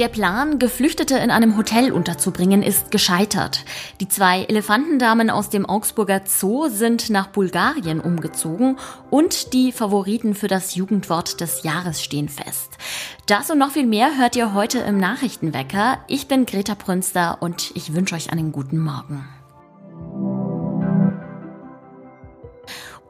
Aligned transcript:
Der 0.00 0.08
Plan, 0.08 0.58
Geflüchtete 0.58 1.18
in 1.18 1.30
einem 1.30 1.58
Hotel 1.58 1.92
unterzubringen, 1.92 2.62
ist 2.62 2.90
gescheitert. 2.90 3.66
Die 4.00 4.08
zwei 4.08 4.44
Elefantendamen 4.44 5.28
aus 5.28 5.50
dem 5.50 5.66
Augsburger 5.66 6.22
Zoo 6.24 6.68
sind 6.70 7.10
nach 7.10 7.26
Bulgarien 7.26 8.00
umgezogen 8.00 8.78
und 9.10 9.52
die 9.52 9.72
Favoriten 9.72 10.34
für 10.34 10.48
das 10.48 10.74
Jugendwort 10.74 11.42
des 11.42 11.64
Jahres 11.64 12.02
stehen 12.02 12.30
fest. 12.30 12.78
Das 13.26 13.50
und 13.50 13.58
noch 13.58 13.72
viel 13.72 13.86
mehr 13.86 14.16
hört 14.16 14.36
ihr 14.36 14.54
heute 14.54 14.78
im 14.78 14.96
Nachrichtenwecker. 14.96 15.98
Ich 16.08 16.28
bin 16.28 16.46
Greta 16.46 16.76
Prünster 16.76 17.36
und 17.40 17.70
ich 17.74 17.92
wünsche 17.92 18.14
euch 18.14 18.32
einen 18.32 18.52
guten 18.52 18.78
Morgen. 18.78 19.28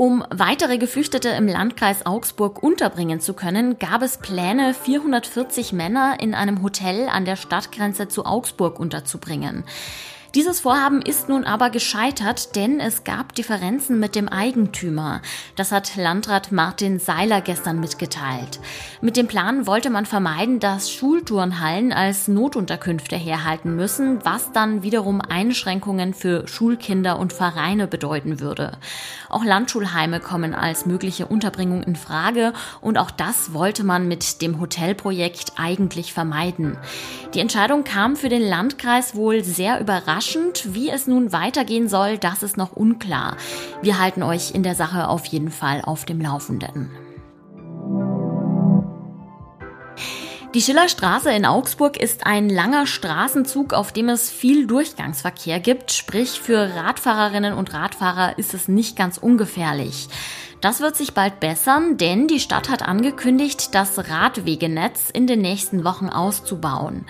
Um 0.00 0.24
weitere 0.30 0.78
Geflüchtete 0.78 1.28
im 1.28 1.46
Landkreis 1.46 2.06
Augsburg 2.06 2.62
unterbringen 2.62 3.20
zu 3.20 3.34
können, 3.34 3.78
gab 3.78 4.00
es 4.00 4.16
Pläne, 4.16 4.72
440 4.72 5.74
Männer 5.74 6.16
in 6.20 6.32
einem 6.32 6.62
Hotel 6.62 7.10
an 7.10 7.26
der 7.26 7.36
Stadtgrenze 7.36 8.08
zu 8.08 8.24
Augsburg 8.24 8.80
unterzubringen. 8.80 9.62
Dieses 10.36 10.60
Vorhaben 10.60 11.02
ist 11.02 11.28
nun 11.28 11.42
aber 11.42 11.70
gescheitert, 11.70 12.54
denn 12.54 12.78
es 12.78 13.02
gab 13.02 13.34
Differenzen 13.34 13.98
mit 13.98 14.14
dem 14.14 14.28
Eigentümer. 14.28 15.22
Das 15.56 15.72
hat 15.72 15.96
Landrat 15.96 16.52
Martin 16.52 17.00
Seiler 17.00 17.40
gestern 17.40 17.80
mitgeteilt. 17.80 18.60
Mit 19.00 19.16
dem 19.16 19.26
Plan 19.26 19.66
wollte 19.66 19.90
man 19.90 20.06
vermeiden, 20.06 20.60
dass 20.60 20.92
Schulturnhallen 20.92 21.92
als 21.92 22.28
Notunterkünfte 22.28 23.16
herhalten 23.16 23.74
müssen, 23.74 24.24
was 24.24 24.52
dann 24.52 24.84
wiederum 24.84 25.20
Einschränkungen 25.20 26.14
für 26.14 26.46
Schulkinder 26.46 27.18
und 27.18 27.32
Vereine 27.32 27.88
bedeuten 27.88 28.38
würde. 28.38 28.78
Auch 29.28 29.44
Landschulheime 29.44 30.20
kommen 30.20 30.54
als 30.54 30.86
mögliche 30.86 31.26
Unterbringung 31.26 31.82
in 31.82 31.96
Frage 31.96 32.52
und 32.80 32.98
auch 32.98 33.10
das 33.10 33.52
wollte 33.52 33.82
man 33.82 34.06
mit 34.06 34.42
dem 34.42 34.60
Hotelprojekt 34.60 35.54
eigentlich 35.56 36.12
vermeiden. 36.12 36.78
Die 37.34 37.40
Entscheidung 37.40 37.82
kam 37.82 38.14
für 38.14 38.28
den 38.28 38.42
Landkreis 38.42 39.16
wohl 39.16 39.42
sehr 39.42 39.80
überraschend 39.80 40.19
überraschend. 40.20 40.74
Wie 40.74 40.90
es 40.90 41.06
nun 41.06 41.32
weitergehen 41.32 41.88
soll, 41.88 42.18
das 42.18 42.42
ist 42.42 42.56
noch 42.56 42.72
unklar. 42.72 43.36
Wir 43.82 43.98
halten 43.98 44.22
euch 44.22 44.54
in 44.54 44.62
der 44.62 44.74
Sache 44.74 45.08
auf 45.08 45.24
jeden 45.26 45.50
Fall 45.50 45.82
auf 45.82 46.04
dem 46.04 46.20
Laufenden. 46.20 46.90
Die 50.52 50.60
Schillerstraße 50.60 51.30
in 51.30 51.46
Augsburg 51.46 51.96
ist 51.96 52.26
ein 52.26 52.50
langer 52.50 52.86
Straßenzug, 52.86 53.72
auf 53.72 53.92
dem 53.92 54.08
es 54.08 54.30
viel 54.30 54.66
Durchgangsverkehr 54.66 55.60
gibt. 55.60 55.92
Sprich, 55.92 56.40
für 56.40 56.74
Radfahrerinnen 56.74 57.54
und 57.54 57.72
Radfahrer 57.72 58.36
ist 58.36 58.52
es 58.52 58.66
nicht 58.66 58.96
ganz 58.96 59.16
ungefährlich. 59.16 60.08
Das 60.60 60.80
wird 60.80 60.96
sich 60.96 61.14
bald 61.14 61.40
bessern, 61.40 61.96
denn 61.96 62.26
die 62.26 62.40
Stadt 62.40 62.68
hat 62.68 62.82
angekündigt, 62.82 63.74
das 63.74 64.10
Radwegenetz 64.10 65.08
in 65.10 65.26
den 65.26 65.40
nächsten 65.40 65.84
Wochen 65.84 66.08
auszubauen. 66.08 67.06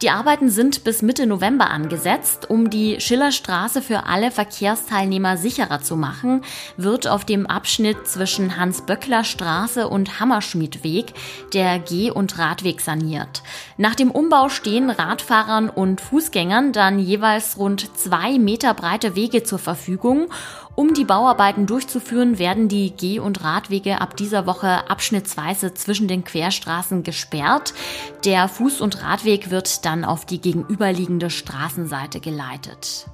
Die 0.00 0.10
Arbeiten 0.10 0.48
sind 0.48 0.84
bis 0.84 1.02
Mitte 1.02 1.26
November 1.26 1.70
angesetzt. 1.70 2.48
Um 2.48 2.70
die 2.70 3.00
Schillerstraße 3.00 3.82
für 3.82 4.06
alle 4.06 4.30
Verkehrsteilnehmer 4.30 5.36
sicherer 5.36 5.80
zu 5.82 5.96
machen, 5.96 6.42
wird 6.76 7.08
auf 7.08 7.24
dem 7.24 7.46
Abschnitt 7.46 8.06
zwischen 8.06 8.56
Hans-Böckler 8.56 9.24
Straße 9.24 9.88
und 9.88 10.20
Hammerschmiedweg 10.20 11.06
der 11.52 11.80
Geh- 11.80 12.12
und 12.12 12.38
Radweg 12.38 12.80
saniert. 12.80 13.42
Nach 13.76 13.96
dem 13.96 14.12
Umbau 14.12 14.48
stehen 14.50 14.88
Radfahrern 14.88 15.68
und 15.68 16.00
Fußgängern 16.00 16.72
dann 16.72 17.00
jeweils 17.00 17.58
rund 17.58 17.98
zwei 17.98 18.38
Meter 18.38 18.74
breite 18.74 19.16
Wege 19.16 19.42
zur 19.42 19.58
Verfügung 19.58 20.28
um 20.78 20.94
die 20.94 21.04
Bauarbeiten 21.04 21.66
durchzuführen, 21.66 22.38
werden 22.38 22.68
die 22.68 22.92
Geh- 22.92 23.18
und 23.18 23.42
Radwege 23.42 24.00
ab 24.00 24.16
dieser 24.16 24.46
Woche 24.46 24.88
abschnittsweise 24.88 25.74
zwischen 25.74 26.06
den 26.06 26.22
Querstraßen 26.22 27.02
gesperrt. 27.02 27.74
Der 28.24 28.48
Fuß- 28.48 28.80
und 28.80 29.02
Radweg 29.02 29.50
wird 29.50 29.84
dann 29.84 30.04
auf 30.04 30.24
die 30.24 30.40
gegenüberliegende 30.40 31.30
Straßenseite 31.30 32.20
geleitet. 32.20 33.06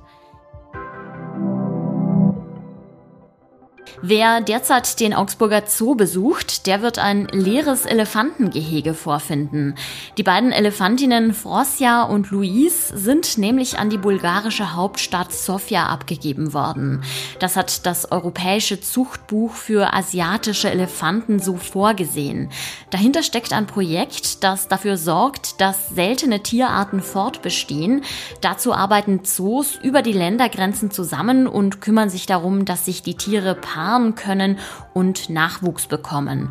Wer 4.06 4.42
derzeit 4.42 5.00
den 5.00 5.14
Augsburger 5.14 5.62
Zoo 5.66 5.94
besucht, 5.94 6.66
der 6.66 6.82
wird 6.82 6.98
ein 6.98 7.26
leeres 7.28 7.86
Elefantengehege 7.86 8.92
vorfinden. 8.92 9.76
Die 10.18 10.22
beiden 10.22 10.52
Elefantinnen 10.52 11.32
Frosja 11.32 12.02
und 12.02 12.30
Louise 12.30 12.94
sind 12.94 13.38
nämlich 13.38 13.78
an 13.78 13.88
die 13.88 13.96
bulgarische 13.96 14.74
Hauptstadt 14.74 15.32
Sofia 15.32 15.86
abgegeben 15.86 16.52
worden. 16.52 17.02
Das 17.38 17.56
hat 17.56 17.86
das 17.86 18.12
europäische 18.12 18.78
Zuchtbuch 18.78 19.52
für 19.52 19.94
asiatische 19.94 20.70
Elefanten 20.70 21.38
so 21.38 21.56
vorgesehen. 21.56 22.50
Dahinter 22.90 23.22
steckt 23.22 23.54
ein 23.54 23.66
Projekt, 23.66 24.44
das 24.44 24.68
dafür 24.68 24.98
sorgt, 24.98 25.62
dass 25.62 25.88
seltene 25.88 26.42
Tierarten 26.42 27.00
fortbestehen. 27.00 28.02
Dazu 28.42 28.74
arbeiten 28.74 29.24
Zoos 29.24 29.76
über 29.82 30.02
die 30.02 30.12
Ländergrenzen 30.12 30.90
zusammen 30.90 31.46
und 31.46 31.80
kümmern 31.80 32.10
sich 32.10 32.26
darum, 32.26 32.66
dass 32.66 32.84
sich 32.84 33.02
die 33.02 33.14
Tiere 33.14 33.54
paaren 33.54 33.93
lernen 33.94 34.14
können 34.14 34.58
und 34.92 35.30
Nachwuchs 35.30 35.86
bekommen. 35.86 36.50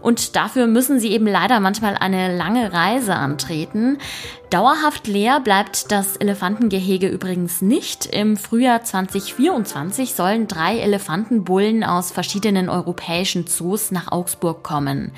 Und 0.00 0.34
dafür 0.34 0.66
müssen 0.66 0.98
sie 0.98 1.12
eben 1.12 1.26
leider 1.26 1.60
manchmal 1.60 1.94
eine 1.94 2.34
lange 2.36 2.72
Reise 2.72 3.14
antreten. 3.14 3.98
Dauerhaft 4.50 5.06
leer 5.06 5.38
bleibt 5.38 5.92
das 5.92 6.16
Elefantengehege 6.16 7.06
übrigens 7.06 7.62
nicht. 7.62 8.06
Im 8.06 8.36
Frühjahr 8.36 8.82
2024 8.82 10.16
sollen 10.16 10.48
drei 10.48 10.80
Elefantenbullen 10.80 11.84
aus 11.84 12.10
verschiedenen 12.10 12.68
europäischen 12.68 13.46
Zoos 13.46 13.92
nach 13.92 14.10
Augsburg 14.10 14.64
kommen. 14.64 15.12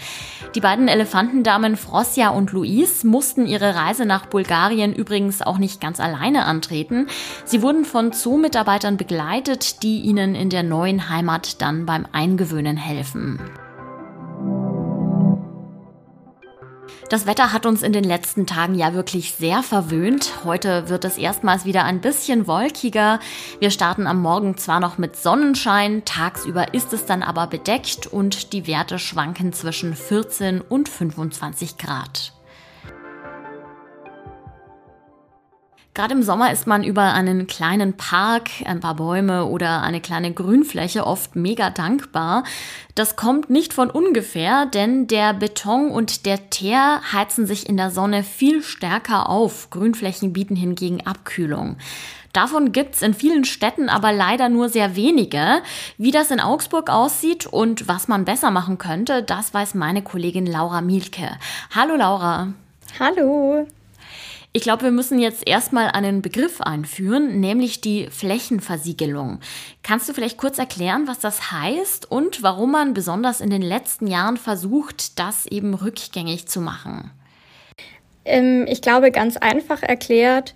Die 0.54 0.60
beiden 0.60 0.87
Elefantendamen 0.87 1.78
Frosja 1.78 2.28
und 2.28 2.53
Luis 2.53 3.04
mussten 3.04 3.47
ihre 3.47 3.75
Reise 3.75 4.04
nach 4.04 4.26
Bulgarien 4.26 4.93
übrigens 4.93 5.41
auch 5.41 5.56
nicht 5.56 5.81
ganz 5.81 5.99
alleine 5.99 6.44
antreten. 6.44 7.06
Sie 7.47 7.62
wurden 7.62 7.87
von 7.87 8.12
Zoo-Mitarbeitern 8.12 8.99
begleitet, 8.99 9.82
die 9.82 10.00
ihnen 10.00 10.34
in 10.34 10.50
der 10.50 10.62
neuen 10.62 11.09
Heimat 11.09 11.62
dann 11.62 11.87
beim 11.87 12.06
Eingewöhnen 12.12 12.76
helfen. 12.76 13.41
Das 17.12 17.26
Wetter 17.26 17.52
hat 17.52 17.66
uns 17.66 17.82
in 17.82 17.92
den 17.92 18.04
letzten 18.04 18.46
Tagen 18.46 18.74
ja 18.74 18.94
wirklich 18.94 19.32
sehr 19.32 19.62
verwöhnt. 19.62 20.32
Heute 20.44 20.88
wird 20.88 21.04
es 21.04 21.18
erstmals 21.18 21.66
wieder 21.66 21.84
ein 21.84 22.00
bisschen 22.00 22.46
wolkiger. 22.46 23.20
Wir 23.58 23.70
starten 23.70 24.06
am 24.06 24.22
Morgen 24.22 24.56
zwar 24.56 24.80
noch 24.80 24.96
mit 24.96 25.16
Sonnenschein, 25.16 26.06
tagsüber 26.06 26.72
ist 26.72 26.94
es 26.94 27.04
dann 27.04 27.22
aber 27.22 27.48
bedeckt 27.48 28.06
und 28.06 28.54
die 28.54 28.66
Werte 28.66 28.98
schwanken 28.98 29.52
zwischen 29.52 29.94
14 29.94 30.62
und 30.62 30.88
25 30.88 31.76
Grad. 31.76 32.32
Gerade 35.94 36.14
im 36.14 36.22
Sommer 36.22 36.50
ist 36.50 36.66
man 36.66 36.84
über 36.84 37.12
einen 37.12 37.47
kleinen 37.47 37.98
Park, 37.98 38.48
ein 38.64 38.80
paar 38.80 38.97
Bäume 38.97 39.44
oder 39.44 39.82
eine 39.82 40.00
kleine 40.00 40.32
Grünfläche 40.32 41.06
oft 41.06 41.36
mega 41.36 41.69
dankbar. 41.69 42.44
Das 42.94 43.14
kommt 43.14 43.50
nicht 43.50 43.75
von 43.75 43.91
ungefähr, 43.91 44.64
denn 44.64 45.06
der 45.06 45.34
Beton 45.34 45.91
und 45.91 46.25
der 46.25 46.48
Teer 46.48 47.02
heizen 47.12 47.47
sich 47.47 47.69
in 47.69 47.76
der 47.76 47.91
Sonne 47.91 48.22
viel 48.22 48.62
stärker 48.62 49.28
auf. 49.28 49.69
Grünflächen 49.69 50.32
bieten 50.32 50.56
hingegen 50.56 51.06
Abkühlung. 51.06 51.76
Davon 52.32 52.72
gibt's 52.72 53.02
in 53.02 53.12
vielen 53.12 53.44
Städten 53.44 53.91
aber 53.91 54.14
leider 54.14 54.48
nur 54.48 54.70
sehr 54.70 54.97
wenige. 54.97 55.60
Wie 55.98 56.10
das 56.10 56.31
in 56.31 56.41
Augsburg 56.41 56.88
aussieht 56.88 57.47
und 57.47 57.86
was 57.86 58.08
man 58.08 58.25
besser 58.25 58.50
machen 58.50 58.78
könnte, 58.78 59.22
das 59.22 59.52
weiß 59.52 59.75
meine 59.75 60.00
Kollegin 60.00 60.47
Laura 60.47 60.81
Mielke. 60.81 61.36
Hallo 61.75 61.97
Laura. 61.97 62.54
Hallo. 62.98 63.66
Ich 64.54 64.62
glaube, 64.62 64.82
wir 64.82 64.90
müssen 64.90 65.18
jetzt 65.18 65.48
erstmal 65.48 65.88
einen 65.88 66.20
Begriff 66.20 66.60
einführen, 66.60 67.40
nämlich 67.40 67.80
die 67.80 68.08
Flächenversiegelung. 68.10 69.40
Kannst 69.82 70.10
du 70.10 70.12
vielleicht 70.12 70.36
kurz 70.36 70.58
erklären, 70.58 71.08
was 71.08 71.20
das 71.20 71.52
heißt 71.52 72.10
und 72.10 72.43
warum 72.43 72.72
man 72.72 72.93
besonders 72.93 73.40
in 73.40 73.49
den 73.49 73.62
letzten 73.62 74.06
Jahren 74.06 74.37
versucht, 74.37 75.19
das 75.19 75.46
eben 75.46 75.72
rückgängig 75.72 76.49
zu 76.49 76.60
machen? 76.60 77.10
Ähm, 78.26 78.66
ich 78.69 78.82
glaube, 78.82 79.10
ganz 79.10 79.38
einfach 79.38 79.82
erklärt 79.82 80.54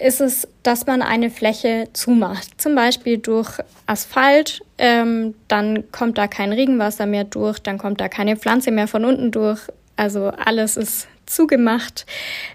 ist 0.00 0.20
es, 0.20 0.48
dass 0.62 0.86
man 0.86 1.02
eine 1.02 1.30
Fläche 1.30 1.88
zumacht, 1.92 2.60
zum 2.60 2.74
Beispiel 2.74 3.18
durch 3.18 3.58
Asphalt, 3.86 4.62
ähm, 4.78 5.34
dann 5.46 5.92
kommt 5.92 6.18
da 6.18 6.26
kein 6.26 6.52
Regenwasser 6.52 7.06
mehr 7.06 7.24
durch, 7.24 7.58
dann 7.60 7.78
kommt 7.78 8.00
da 8.00 8.08
keine 8.08 8.36
Pflanze 8.36 8.70
mehr 8.70 8.88
von 8.88 9.04
unten 9.04 9.30
durch. 9.30 9.60
Also 9.96 10.28
alles 10.28 10.78
ist 10.78 11.06
zugemacht. 11.30 12.06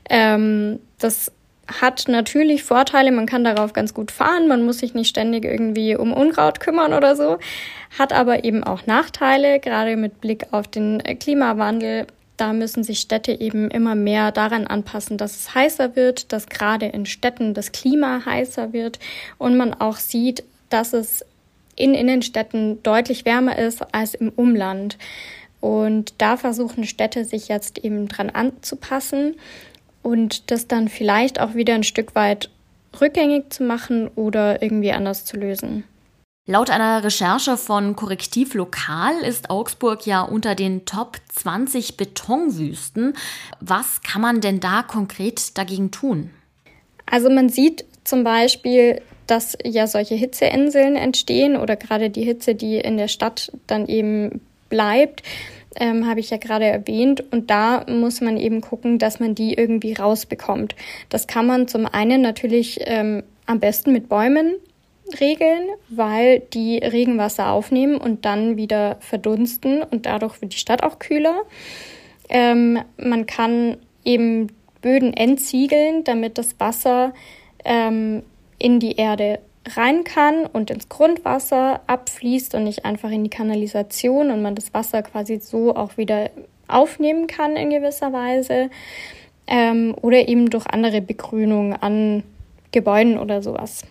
Ähm, 0.10 0.80
das 1.00 1.32
hat 1.68 2.08
natürlich 2.08 2.64
Vorteile, 2.64 3.12
man 3.12 3.26
kann 3.26 3.44
darauf 3.44 3.74
ganz 3.74 3.94
gut 3.94 4.12
fahren, 4.12 4.48
man 4.48 4.64
muss 4.64 4.80
sich 4.80 4.94
nicht 4.94 5.10
ständig 5.10 5.46
irgendwie 5.46 5.96
um 5.96 6.14
Unkraut 6.14 6.60
kümmern 6.60 6.94
oder 6.94 7.16
so, 7.16 7.40
hat 7.98 8.14
aber 8.14 8.44
eben 8.44 8.64
auch 8.64 8.86
Nachteile, 8.86 9.60
gerade 9.60 9.98
mit 9.98 10.22
Blick 10.22 10.48
auf 10.52 10.68
den 10.68 11.02
Klimawandel. 11.20 12.06
Da 12.38 12.52
müssen 12.54 12.84
sich 12.84 13.00
Städte 13.00 13.32
eben 13.32 13.72
immer 13.72 13.96
mehr 13.96 14.32
daran 14.32 14.68
anpassen, 14.68 15.18
dass 15.18 15.36
es 15.36 15.56
heißer 15.56 15.96
wird, 15.96 16.34
dass 16.34 16.48
gerade 16.48 16.88
in 16.88 17.06
Städten 17.06 17.54
das 17.54 17.72
Klima 17.72 18.26
heißer 18.26 18.74
wird 18.74 19.00
und 19.38 19.56
man 19.58 19.74
auch 19.74 19.98
sieht, 19.98 20.44
dass 20.70 20.94
es 20.94 21.26
in 21.78 21.94
Innenstädten 21.94 22.84
deutlich 22.84 23.26
wärmer 23.26 23.58
ist 23.58 23.82
als 23.94 24.14
im 24.14 24.30
Umland. 24.30 24.98
Und 25.66 26.14
da 26.20 26.38
versuchen 26.38 26.84
Städte 26.84 27.26
sich 27.26 27.48
jetzt 27.48 27.80
eben 27.80 28.08
dran 28.08 28.30
anzupassen 28.30 29.34
und 30.04 30.52
das 30.52 30.68
dann 30.68 30.90
vielleicht 30.90 31.42
auch 31.42 31.56
wieder 31.56 31.74
ein 31.74 31.82
Stück 31.82 32.14
weit 32.14 32.52
rückgängig 33.02 33.52
zu 33.52 33.64
machen 33.64 34.08
oder 34.10 34.62
irgendwie 34.62 34.92
anders 34.92 35.26
zu 35.26 35.38
lösen. 35.38 35.84
Laut 36.46 36.70
einer 36.70 37.04
Recherche 37.04 37.58
von 37.58 37.96
Korrektiv 37.96 38.54
Lokal 38.54 39.20
ist 39.22 39.50
Augsburg 39.50 40.06
ja 40.06 40.22
unter 40.22 40.54
den 40.54 40.86
Top 40.86 41.18
20 41.34 41.98
Betonwüsten. 41.98 43.16
Was 43.60 44.04
kann 44.04 44.22
man 44.22 44.42
denn 44.42 44.60
da 44.60 44.84
konkret 44.84 45.58
dagegen 45.58 45.90
tun? 45.90 46.30
Also 47.08 47.32
man 47.32 47.50
sieht 47.50 47.86
zum 48.04 48.24
Beispiel, 48.24 49.02
dass 49.26 49.58
ja 49.64 49.88
solche 49.88 50.14
Hitzeinseln 50.14 50.96
entstehen 50.96 51.58
oder 51.58 51.76
gerade 51.76 52.12
die 52.12 52.24
Hitze, 52.24 52.54
die 52.54 52.78
in 52.78 52.98
der 52.98 53.08
Stadt 53.08 53.52
dann 53.66 53.88
eben 53.88 54.42
bleibt, 54.70 55.24
ähm, 55.76 56.08
habe 56.08 56.20
ich 56.20 56.30
ja 56.30 56.38
gerade 56.38 56.66
erwähnt. 56.66 57.24
Und 57.32 57.50
da 57.50 57.86
muss 57.88 58.22
man 58.22 58.38
eben 58.38 58.62
gucken, 58.62 59.00
dass 59.00 59.20
man 59.20 59.36
die 59.36 59.54
irgendwie 59.54 59.94
rausbekommt. 59.94 60.76
Das 61.10 61.28
kann 61.28 61.46
man 61.46 61.68
zum 61.68 61.86
einen 61.86 62.22
natürlich 62.22 62.80
ähm, 62.82 63.24
am 63.46 63.60
besten 63.60 63.92
mit 63.92 64.10
Bäumen 64.10 64.56
regeln, 65.20 65.70
weil 65.90 66.40
die 66.40 66.78
Regenwasser 66.78 67.52
aufnehmen 67.52 67.98
und 67.98 68.26
dann 68.26 68.58
wieder 68.58 68.98
verdunsten 69.02 69.84
und 69.84 70.06
dadurch 70.06 70.42
wird 70.42 70.54
die 70.54 70.58
Stadt 70.58 70.84
auch 70.84 71.00
kühler. 71.00 71.44
Ähm, 72.28 72.80
man 72.98 73.28
kann 73.28 73.78
eben 74.04 74.48
Böden 74.82 75.14
entziegeln, 75.14 76.04
damit 76.04 76.38
das 76.38 76.60
Wasser 76.60 77.14
ähm, 77.64 78.24
in 78.58 78.80
die 78.80 78.96
Erde 78.96 79.40
rein 79.76 80.04
kann 80.04 80.46
und 80.46 80.70
ins 80.70 80.90
Grundwasser 80.90 81.82
abfließt 81.88 82.56
und 82.56 82.66
nicht 82.66 82.86
einfach 82.86 83.10
in 83.10 83.24
die 83.24 83.30
Kanalisation 83.30 84.32
und 84.32 84.42
man 84.42 84.56
das 84.56 84.74
Wasser 84.74 85.02
quasi 85.02 85.40
so 85.40 85.76
auch 85.76 85.98
wieder 85.98 86.30
aufnehmen 86.68 87.28
kann 87.28 87.56
in 87.56 87.70
gewisser 87.70 88.14
Weise. 88.14 88.70
Ähm, 89.48 89.96
oder 90.02 90.28
eben 90.28 90.50
durch 90.50 90.66
andere 90.68 91.02
Begrünung 91.02 91.74
an 91.74 92.24
Gebäuden 92.72 93.18
oder 93.18 93.42
sowas. 93.42 93.84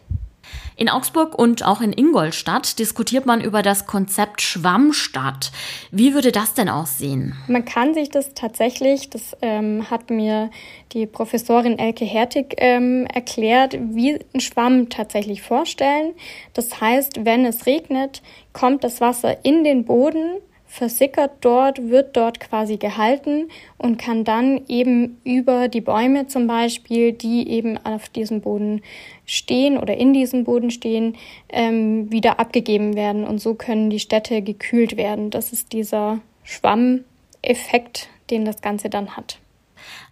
In 0.76 0.88
Augsburg 0.88 1.38
und 1.38 1.64
auch 1.64 1.80
in 1.80 1.92
Ingolstadt 1.92 2.78
diskutiert 2.78 3.26
man 3.26 3.40
über 3.40 3.62
das 3.62 3.86
Konzept 3.86 4.42
Schwammstadt. 4.42 5.52
Wie 5.92 6.14
würde 6.14 6.32
das 6.32 6.54
denn 6.54 6.68
aussehen? 6.68 7.36
Man 7.46 7.64
kann 7.64 7.94
sich 7.94 8.10
das 8.10 8.34
tatsächlich, 8.34 9.08
das 9.10 9.36
ähm, 9.40 9.88
hat 9.90 10.10
mir 10.10 10.50
die 10.92 11.06
Professorin 11.06 11.78
Elke 11.78 12.04
Hertig 12.04 12.54
ähm, 12.58 13.06
erklärt, 13.06 13.74
wie 13.78 14.18
ein 14.34 14.40
Schwamm 14.40 14.88
tatsächlich 14.88 15.42
vorstellen. 15.42 16.14
Das 16.54 16.80
heißt, 16.80 17.24
wenn 17.24 17.44
es 17.44 17.66
regnet, 17.66 18.22
kommt 18.52 18.82
das 18.82 19.00
Wasser 19.00 19.44
in 19.44 19.62
den 19.62 19.84
Boden 19.84 20.40
versickert 20.74 21.30
dort, 21.40 21.88
wird 21.88 22.16
dort 22.16 22.40
quasi 22.40 22.78
gehalten 22.78 23.48
und 23.78 23.96
kann 23.96 24.24
dann 24.24 24.62
eben 24.66 25.20
über 25.22 25.68
die 25.68 25.80
Bäume 25.80 26.26
zum 26.26 26.48
Beispiel, 26.48 27.12
die 27.12 27.48
eben 27.48 27.78
auf 27.86 28.08
diesem 28.08 28.40
Boden 28.40 28.82
stehen 29.24 29.78
oder 29.78 29.96
in 29.96 30.12
diesem 30.12 30.42
Boden 30.42 30.72
stehen, 30.72 31.14
ähm, 31.48 32.10
wieder 32.10 32.40
abgegeben 32.40 32.96
werden. 32.96 33.24
Und 33.24 33.38
so 33.38 33.54
können 33.54 33.88
die 33.88 34.00
Städte 34.00 34.42
gekühlt 34.42 34.96
werden. 34.96 35.30
Das 35.30 35.52
ist 35.52 35.72
dieser 35.72 36.18
Schwammeffekt, 36.42 38.08
den 38.30 38.44
das 38.44 38.60
Ganze 38.60 38.90
dann 38.90 39.16
hat. 39.16 39.38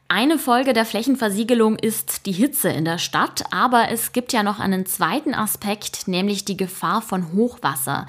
Eine 0.07 0.39
Folge 0.39 0.75
der 0.75 0.85
Flächenversiegelung 0.85 1.77
ist 1.77 2.27
die 2.27 2.33
Hitze 2.33 2.69
in 2.69 2.85
der 2.85 2.99
Stadt, 2.99 3.45
aber 3.51 3.89
es 3.91 4.13
gibt 4.13 4.33
ja 4.33 4.45
noch 4.45 4.61
einen 4.61 4.87
zweiten 4.87 5.35
Aspekt, 5.35 6.07
nämlich 6.07 6.45
die 6.45 6.57
Gefahr 6.57 7.03
von 7.03 7.33
Hochwasser. 7.33 8.07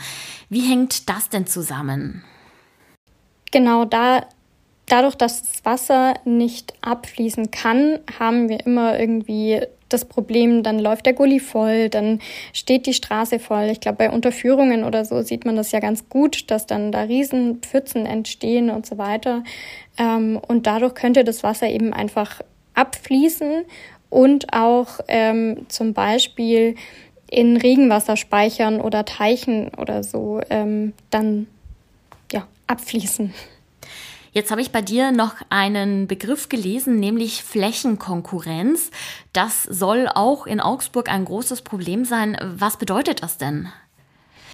Wie 0.49 0.69
hängt 0.69 1.09
das 1.09 1.29
denn 1.29 1.47
zusammen? 1.47 2.21
Genau 3.53 3.85
da, 3.85 4.25
dadurch, 4.87 5.13
dass 5.13 5.43
das 5.43 5.63
Wasser 5.63 6.15
nicht 6.25 6.73
abfließen 6.81 7.51
kann, 7.51 7.99
haben 8.17 8.49
wir 8.49 8.65
immer 8.65 8.99
irgendwie 8.99 9.61
das 9.89 10.05
Problem, 10.05 10.63
dann 10.63 10.79
läuft 10.79 11.05
der 11.05 11.13
Gully 11.13 11.39
voll, 11.39 11.89
dann 11.89 12.17
steht 12.51 12.87
die 12.87 12.95
Straße 12.95 13.37
voll. 13.37 13.65
Ich 13.65 13.79
glaube, 13.79 13.97
bei 13.99 14.09
Unterführungen 14.09 14.83
oder 14.83 15.05
so 15.05 15.21
sieht 15.21 15.45
man 15.45 15.55
das 15.55 15.71
ja 15.71 15.79
ganz 15.79 16.09
gut, 16.09 16.49
dass 16.49 16.65
dann 16.65 16.91
da 16.91 17.03
Riesenpfützen 17.03 18.07
entstehen 18.07 18.71
und 18.71 18.87
so 18.87 18.97
weiter. 18.97 19.43
Ähm, 19.99 20.41
und 20.47 20.65
dadurch 20.65 20.95
könnte 20.95 21.23
das 21.23 21.43
Wasser 21.43 21.67
eben 21.67 21.93
einfach 21.93 22.41
abfließen 22.73 23.65
und 24.09 24.51
auch 24.51 24.99
ähm, 25.09 25.67
zum 25.69 25.93
Beispiel 25.93 26.73
in 27.29 27.57
Regenwasserspeichern 27.57 28.81
oder 28.81 29.05
Teichen 29.05 29.69
oder 29.77 30.01
so 30.01 30.41
ähm, 30.49 30.93
dann 31.11 31.45
abfließen. 32.67 33.33
Jetzt 34.33 34.49
habe 34.49 34.61
ich 34.61 34.71
bei 34.71 34.81
dir 34.81 35.11
noch 35.11 35.35
einen 35.49 36.07
Begriff 36.07 36.49
gelesen, 36.49 36.99
nämlich 36.99 37.43
Flächenkonkurrenz. 37.43 38.89
Das 39.31 39.63
soll 39.63 40.09
auch 40.13 40.47
in 40.47 40.59
Augsburg 40.59 41.07
ein 41.09 41.25
großes 41.25 41.61
Problem 41.61 42.03
sein. 42.03 42.35
Was 42.41 42.77
bedeutet 42.77 43.21
das 43.21 43.37
denn? 43.37 43.69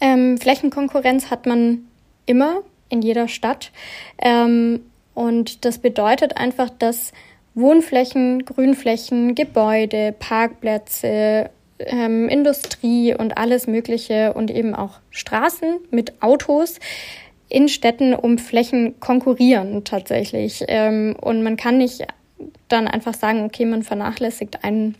Ähm, 0.01 0.38
Flächenkonkurrenz 0.38 1.31
hat 1.31 1.45
man 1.45 1.85
immer 2.25 2.61
in 2.89 3.01
jeder 3.01 3.29
Stadt. 3.29 3.71
Ähm, 4.17 4.81
und 5.13 5.63
das 5.63 5.77
bedeutet 5.77 6.35
einfach, 6.35 6.69
dass 6.69 7.13
Wohnflächen, 7.56 8.45
Grünflächen, 8.45 9.33
Gebäude, 9.33 10.13
Parkplätze, 10.17 11.50
ähm, 11.79 12.27
Industrie 12.27 13.15
und 13.15 13.38
alles 13.38 13.67
Mögliche 13.67 14.33
und 14.33 14.51
eben 14.51 14.75
auch 14.75 15.00
Straßen 15.09 15.79
mit 15.89 16.21
Autos 16.21 16.79
in 17.50 17.68
Städten 17.68 18.13
um 18.13 18.38
Flächen 18.38 19.00
konkurrieren 19.00 19.84
tatsächlich. 19.84 20.63
Ähm, 20.68 21.16
und 21.19 21.44
man 21.44 21.57
kann 21.57 21.80
nicht 21.80 22.06
dann 22.68 22.88
einfach 22.88 23.16
sagen, 23.16 23.44
okay, 23.44 23.66
man 23.66 23.84
vernachlässigt 23.84 24.63
einen, 24.63 24.96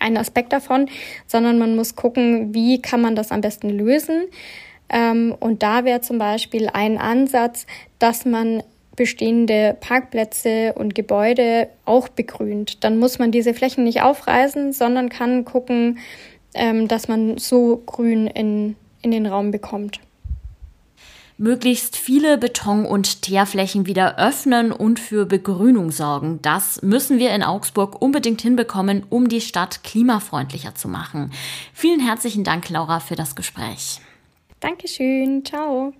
einen 0.00 0.16
Aspekt 0.16 0.52
davon, 0.52 0.88
sondern 1.26 1.58
man 1.58 1.76
muss 1.76 1.94
gucken, 1.94 2.52
wie 2.52 2.82
kann 2.82 3.00
man 3.00 3.14
das 3.14 3.30
am 3.30 3.40
besten 3.40 3.70
lösen. 3.70 4.24
Ähm, 4.88 5.34
und 5.38 5.62
da 5.62 5.84
wäre 5.84 6.00
zum 6.00 6.18
Beispiel 6.18 6.68
ein 6.72 6.98
Ansatz, 6.98 7.66
dass 7.98 8.24
man 8.24 8.62
bestehende 8.96 9.76
Parkplätze 9.80 10.74
und 10.74 10.94
Gebäude 10.94 11.68
auch 11.86 12.08
begrünt. 12.08 12.84
Dann 12.84 12.98
muss 12.98 13.18
man 13.18 13.30
diese 13.30 13.54
Flächen 13.54 13.84
nicht 13.84 14.02
aufreißen, 14.02 14.72
sondern 14.72 15.08
kann 15.08 15.46
gucken, 15.46 15.98
ähm, 16.54 16.88
dass 16.88 17.08
man 17.08 17.38
so 17.38 17.82
Grün 17.86 18.26
in, 18.26 18.76
in 19.00 19.12
den 19.12 19.24
Raum 19.24 19.50
bekommt 19.50 20.00
möglichst 21.38 21.96
viele 21.96 22.38
Beton- 22.38 22.86
und 22.86 23.22
Teerflächen 23.22 23.86
wieder 23.86 24.18
öffnen 24.18 24.72
und 24.72 25.00
für 25.00 25.26
Begrünung 25.26 25.90
sorgen. 25.90 26.40
Das 26.42 26.82
müssen 26.82 27.18
wir 27.18 27.30
in 27.30 27.42
Augsburg 27.42 28.00
unbedingt 28.00 28.42
hinbekommen, 28.42 29.04
um 29.08 29.28
die 29.28 29.40
Stadt 29.40 29.82
klimafreundlicher 29.84 30.74
zu 30.74 30.88
machen. 30.88 31.32
Vielen 31.72 32.00
herzlichen 32.00 32.44
Dank, 32.44 32.68
Laura, 32.68 33.00
für 33.00 33.16
das 33.16 33.34
Gespräch. 33.34 34.00
Dankeschön. 34.60 35.44
Ciao. 35.44 35.92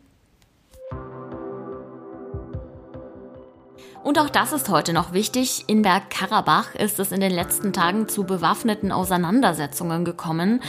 Und 4.03 4.19
auch 4.19 4.29
das 4.29 4.53
ist 4.53 4.69
heute 4.69 4.93
noch 4.93 5.13
wichtig. 5.13 5.65
In 5.69 5.83
Bergkarabach 5.83 6.75
ist 6.75 6.99
es 6.99 7.13
in 7.13 7.21
den 7.21 7.31
letzten 7.31 7.73
Tagen 7.73 8.09
zu 8.09 8.25
bewaffneten 8.25 8.91
Auseinandersetzungen 8.91 10.05
gekommen. 10.05 10.61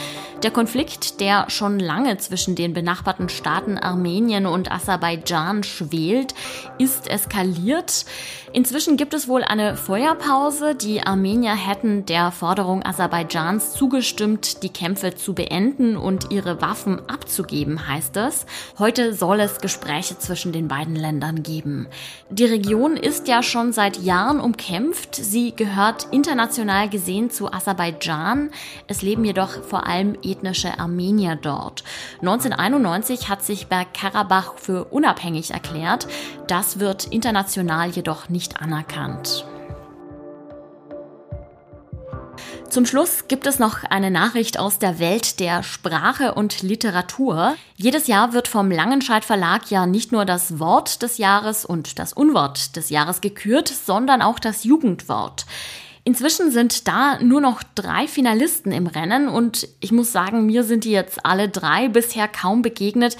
Der 0.44 0.52
Konflikt, 0.52 1.20
der 1.20 1.50
schon 1.50 1.80
lange 1.80 2.16
zwischen 2.18 2.54
den 2.54 2.74
benachbarten 2.74 3.28
Staaten 3.28 3.76
Armenien 3.76 4.46
und 4.46 4.70
Aserbaidschan 4.70 5.64
schwelt, 5.64 6.32
ist 6.78 7.10
eskaliert. 7.10 8.04
Inzwischen 8.52 8.96
gibt 8.96 9.14
es 9.14 9.26
wohl 9.26 9.42
eine 9.42 9.76
Feuerpause. 9.76 10.76
Die 10.76 11.04
Armenier 11.04 11.56
hätten 11.56 12.06
der 12.06 12.30
Forderung 12.30 12.86
Aserbaidschans 12.86 13.72
zugestimmt, 13.72 14.62
die 14.62 14.68
Kämpfe 14.68 15.16
zu 15.16 15.34
beenden 15.34 15.96
und 15.96 16.30
ihre 16.30 16.62
Waffen 16.62 17.00
abzugeben, 17.08 17.88
heißt 17.88 18.16
es. 18.18 18.46
Heute 18.78 19.12
soll 19.12 19.40
es 19.40 19.58
Gespräche 19.58 20.18
zwischen 20.18 20.52
den 20.52 20.68
beiden 20.68 20.94
Ländern 20.94 21.42
geben. 21.42 21.88
Die 22.30 22.44
Region 22.44 22.96
ist 22.96 23.23
ja 23.28 23.42
schon 23.42 23.72
seit 23.72 23.98
Jahren 23.98 24.40
umkämpft. 24.40 25.14
Sie 25.16 25.54
gehört 25.54 26.08
international 26.10 26.88
gesehen 26.88 27.30
zu 27.30 27.52
Aserbaidschan. 27.52 28.50
Es 28.86 29.02
leben 29.02 29.24
jedoch 29.24 29.62
vor 29.62 29.86
allem 29.86 30.16
ethnische 30.22 30.78
Armenier 30.78 31.36
dort. 31.36 31.84
1991 32.20 33.28
hat 33.28 33.42
sich 33.42 33.66
Bergkarabach 33.66 34.54
für 34.56 34.84
unabhängig 34.84 35.52
erklärt. 35.52 36.06
Das 36.46 36.78
wird 36.80 37.04
international 37.06 37.90
jedoch 37.90 38.28
nicht 38.28 38.60
anerkannt. 38.60 39.44
Zum 42.70 42.86
Schluss 42.86 43.28
gibt 43.28 43.46
es 43.46 43.58
noch 43.58 43.84
eine 43.84 44.10
Nachricht 44.10 44.58
aus 44.58 44.78
der 44.78 44.98
Welt 44.98 45.38
der 45.38 45.62
Sprache 45.62 46.34
und 46.34 46.62
Literatur. 46.62 47.54
Jedes 47.76 48.08
Jahr 48.08 48.32
wird 48.32 48.48
vom 48.48 48.70
Langenscheidt 48.70 49.24
Verlag 49.24 49.70
ja 49.70 49.86
nicht 49.86 50.10
nur 50.10 50.24
das 50.24 50.58
Wort 50.58 51.02
des 51.02 51.18
Jahres 51.18 51.64
und 51.64 51.98
das 51.98 52.12
Unwort 52.12 52.74
des 52.74 52.90
Jahres 52.90 53.20
gekürt, 53.20 53.68
sondern 53.68 54.22
auch 54.22 54.40
das 54.40 54.64
Jugendwort. 54.64 55.46
Inzwischen 56.06 56.50
sind 56.50 56.86
da 56.86 57.18
nur 57.22 57.40
noch 57.40 57.62
drei 57.74 58.06
Finalisten 58.06 58.72
im 58.72 58.86
Rennen 58.86 59.28
und 59.28 59.66
ich 59.80 59.90
muss 59.90 60.12
sagen, 60.12 60.44
mir 60.44 60.62
sind 60.62 60.84
die 60.84 60.90
jetzt 60.90 61.24
alle 61.24 61.48
drei 61.48 61.88
bisher 61.88 62.28
kaum 62.28 62.60
begegnet. 62.60 63.16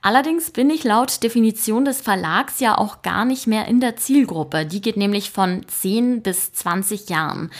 Allerdings 0.00 0.50
bin 0.50 0.70
ich 0.70 0.84
laut 0.84 1.22
Definition 1.22 1.84
des 1.84 2.00
Verlags 2.00 2.60
ja 2.60 2.78
auch 2.78 3.02
gar 3.02 3.24
nicht 3.24 3.46
mehr 3.46 3.66
in 3.66 3.80
der 3.80 3.96
Zielgruppe. 3.96 4.64
Die 4.64 4.80
geht 4.80 4.96
nämlich 4.96 5.30
von 5.30 5.66
10 5.66 6.22
bis 6.22 6.52
20 6.52 7.08
Jahren. 7.08 7.50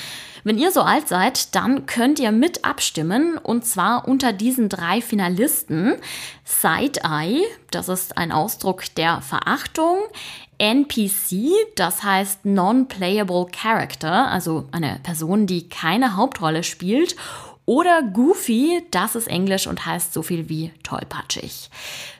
Wenn 0.44 0.56
ihr 0.56 0.70
so 0.70 0.82
alt 0.82 1.08
seid, 1.08 1.54
dann 1.56 1.86
könnt 1.86 2.20
ihr 2.20 2.30
mit 2.30 2.64
abstimmen 2.64 3.38
und 3.38 3.66
zwar 3.66 4.06
unter 4.06 4.32
diesen 4.32 4.68
drei 4.68 5.00
Finalisten. 5.00 5.96
Side-Eye, 6.44 7.42
das 7.70 7.88
ist 7.88 8.16
ein 8.16 8.32
Ausdruck 8.32 8.84
der 8.94 9.20
Verachtung. 9.20 9.98
NPC, 10.58 11.50
das 11.76 12.02
heißt 12.02 12.44
Non-Playable 12.44 13.46
Character, 13.52 14.28
also 14.28 14.68
eine 14.72 14.98
Person, 15.02 15.46
die 15.46 15.68
keine 15.68 16.16
Hauptrolle 16.16 16.64
spielt. 16.64 17.14
Oder 17.68 18.02
Goofy, 18.02 18.82
das 18.90 19.14
ist 19.14 19.28
Englisch 19.28 19.66
und 19.66 19.84
heißt 19.84 20.14
so 20.14 20.22
viel 20.22 20.48
wie 20.48 20.72
tollpatschig. 20.84 21.68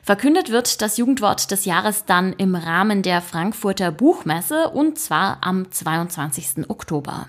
Verkündet 0.03 0.51
wird 0.51 0.79
das 0.79 0.97
Jugendwort 0.97 1.49
des 1.49 1.65
Jahres 1.65 2.05
dann 2.05 2.33
im 2.33 2.53
Rahmen 2.53 3.01
der 3.01 3.19
Frankfurter 3.19 3.91
Buchmesse 3.91 4.69
und 4.69 4.99
zwar 4.99 5.39
am 5.41 5.71
22. 5.71 6.69
Oktober. 6.69 7.25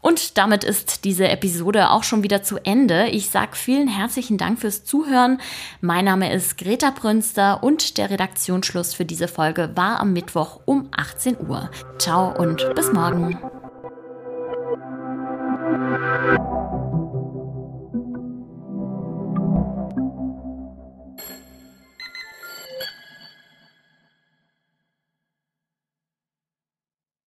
Und 0.00 0.38
damit 0.38 0.62
ist 0.62 1.04
diese 1.04 1.26
Episode 1.26 1.90
auch 1.90 2.04
schon 2.04 2.22
wieder 2.22 2.44
zu 2.44 2.58
Ende. 2.58 3.08
Ich 3.08 3.30
sage 3.30 3.56
vielen 3.56 3.88
herzlichen 3.88 4.38
Dank 4.38 4.60
fürs 4.60 4.84
Zuhören. 4.84 5.40
Mein 5.80 6.04
Name 6.04 6.32
ist 6.32 6.56
Greta 6.56 6.92
Prünster 6.92 7.64
und 7.64 7.98
der 7.98 8.08
Redaktionsschluss 8.08 8.94
für 8.94 9.04
diese 9.04 9.26
Folge 9.26 9.72
war 9.74 9.98
am 9.98 10.12
Mittwoch 10.12 10.60
um 10.64 10.90
18 10.96 11.38
Uhr. 11.48 11.70
Ciao 11.98 12.40
und 12.40 12.72
bis 12.76 12.92
morgen. 12.92 13.36